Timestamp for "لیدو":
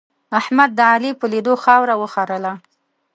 1.33-1.53